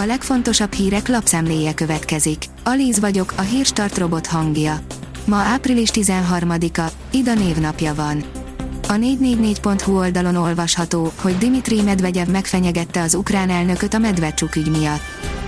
[0.00, 2.44] A legfontosabb hírek lapszemléje következik.
[2.64, 4.80] Alíz vagyok, a hírstart robot hangja.
[5.24, 8.24] Ma április 13-a, Ida névnapja van.
[8.88, 15.02] A 444.hu oldalon olvasható, hogy Dimitri Medvegyev megfenyegette az ukrán elnököt a Medvedcsuk ügy miatt.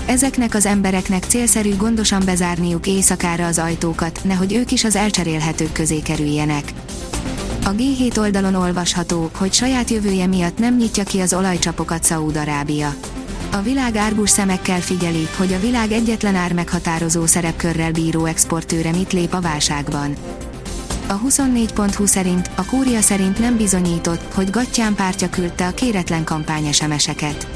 [0.07, 6.01] Ezeknek az embereknek célszerű gondosan bezárniuk éjszakára az ajtókat, nehogy ők is az elcserélhetők közé
[6.01, 6.73] kerüljenek.
[7.65, 12.95] A G7 oldalon olvasható, hogy saját jövője miatt nem nyitja ki az olajcsapokat Szaúd-Arábia.
[13.53, 19.13] A világ árgus szemekkel figyeli, hogy a világ egyetlen ár meghatározó szerepkörrel bíró exportőre mit
[19.13, 20.15] lép a válságban.
[21.07, 26.73] A 24.20 szerint, a kúria szerint nem bizonyított, hogy Gattyán pártja küldte a kéretlen kampány
[26.73, 27.47] SMS-eket.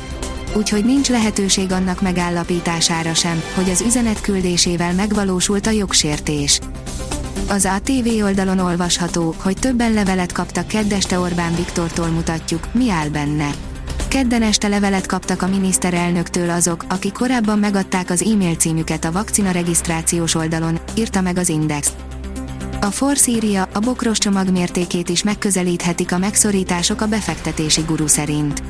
[0.57, 6.61] Úgyhogy nincs lehetőség annak megállapítására sem, hogy az üzenet küldésével megvalósult a jogsértés.
[7.49, 13.51] Az ATV oldalon olvasható, hogy többen levelet kaptak keddeste Orbán Viktortól mutatjuk, mi áll benne.
[14.15, 19.51] Kedden este levelet kaptak a miniszterelnöktől azok, akik korábban megadták az e-mail címüket a vakcina
[19.51, 21.93] regisztrációs oldalon, írta meg az Index.
[22.81, 28.63] A Force a bokros csomag mértékét is megközelíthetik a megszorítások a befektetési guru szerint.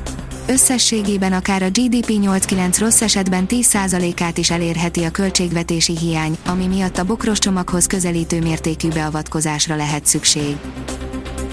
[0.47, 6.97] Összességében akár a GDP 8-9 rossz esetben 10%-át is elérheti a költségvetési hiány, ami miatt
[6.97, 10.55] a bokros csomaghoz közelítő mértékű beavatkozásra lehet szükség.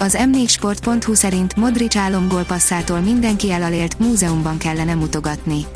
[0.03, 5.67] Az m4sport.hu szerint Modric álomgólpasszától mindenki elalélt, múzeumban kellene mutogatni.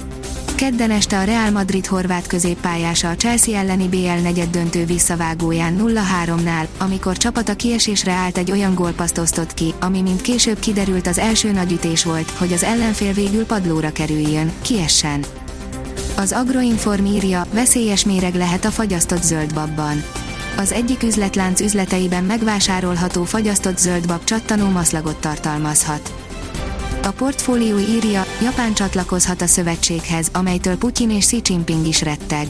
[0.55, 6.67] Kedden este a Real Madrid horvát középpályása a Chelsea elleni BL negyed döntő visszavágóján 0-3-nál,
[6.79, 11.53] amikor csapata kiesésre állt egy olyan gólpaszt osztott ki, ami mint később kiderült az első
[11.53, 15.25] nagy ütés volt, hogy az ellenfél végül padlóra kerüljön, kiessen.
[16.17, 20.03] Az Agroinform írja, veszélyes méreg lehet a fagyasztott zöldbabban.
[20.57, 26.15] Az egyik üzletlánc üzleteiben megvásárolható fagyasztott zöldbab csattanó maszlagot tartalmazhat.
[27.03, 32.47] A portfólió írja, Japán csatlakozhat a szövetséghez, amelytől Putyin és Xi Jinping is retteg.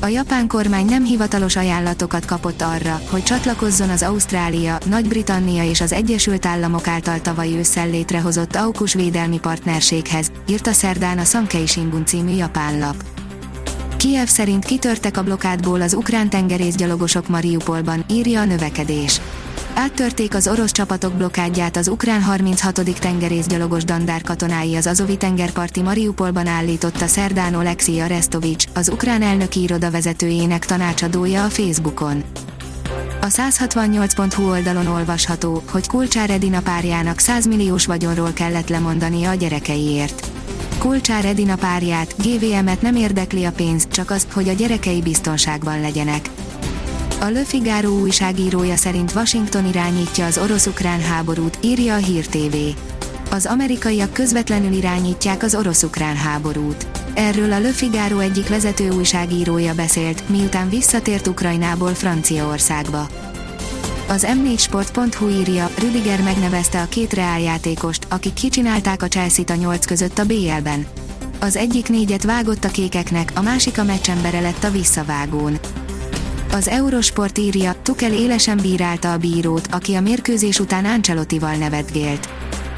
[0.00, 5.92] A japán kormány nem hivatalos ajánlatokat kapott arra, hogy csatlakozzon az Ausztrália, Nagy-Britannia és az
[5.92, 12.34] Egyesült Államok által tavaly ősszel létrehozott AUKUS védelmi partnerséghez, írta szerdán a Sankei Shimbun című
[12.34, 13.11] japán lap.
[14.02, 19.20] Kiev szerint kitörtek a blokádból az ukrán tengerészgyalogosok Mariupolban, írja a növekedés.
[19.74, 22.80] Áttörték az orosz csapatok blokádját az ukrán 36.
[23.00, 29.90] tengerészgyalogos dandár katonái az Azovi tengerparti Mariupolban állította Szerdán Oleksiy Arestovics, az ukrán elnöki iroda
[29.90, 32.24] vezetőjének tanácsadója a Facebookon.
[33.20, 40.31] A 168.hu oldalon olvasható, hogy Kulcsár Edina párjának 100 milliós vagyonról kellett lemondania a gyerekeiért.
[40.82, 46.30] Kulcsár Edina párját, GVM-et nem érdekli a pénz, csak az, hogy a gyerekei biztonságban legyenek.
[47.20, 52.56] A Le Figaro újságírója szerint Washington irányítja az orosz-ukrán háborút, írja a Hír TV.
[53.30, 56.86] Az amerikaiak közvetlenül irányítják az orosz-ukrán háborút.
[57.14, 63.31] Erről a Le Figaro egyik vezető újságírója beszélt, miután visszatért Ukrajnából Franciaországba.
[64.12, 70.18] Az m4sport.hu írja, Rüdiger megnevezte a két reáljátékost, akik kicsinálták a Chelsea-t a nyolc között
[70.18, 70.86] a BL-ben.
[71.40, 75.58] Az egyik négyet vágott a kékeknek, a másik a meccsembere lett a visszavágón.
[76.50, 82.28] Az Eurosport írja, Tukel élesen bírálta a bírót, aki a mérkőzés után Ancelottival nevetgélt.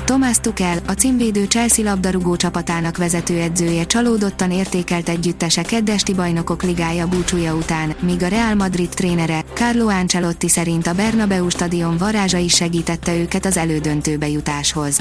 [0.05, 7.55] Tomás Tukel, a címvédő Chelsea labdarúgó csapatának vezetőedzője csalódottan értékelt együttese keddesti bajnokok ligája búcsúja
[7.55, 13.17] után, míg a Real Madrid trénere, Carlo Ancelotti szerint a Bernabeu stadion varázsa is segítette
[13.17, 15.01] őket az elődöntőbe jutáshoz.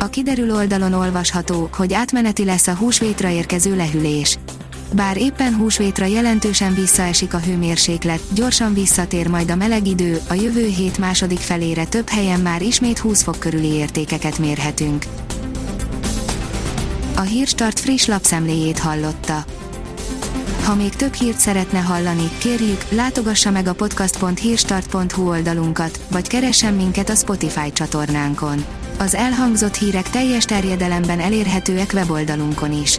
[0.00, 4.38] A kiderül oldalon olvasható, hogy átmeneti lesz a húsvétra érkező lehűlés.
[4.94, 10.66] Bár éppen húsvétra jelentősen visszaesik a hőmérséklet, gyorsan visszatér majd a meleg idő, a jövő
[10.66, 15.04] hét második felére több helyen már ismét 20 fok körüli értékeket mérhetünk.
[17.16, 19.44] A Hírstart friss lapszemléjét hallotta.
[20.64, 27.10] Ha még több hírt szeretne hallani, kérjük, látogassa meg a podcast.hírstart.hu oldalunkat, vagy keressen minket
[27.10, 28.64] a Spotify csatornánkon.
[28.98, 32.98] Az elhangzott hírek teljes terjedelemben elérhetőek weboldalunkon is.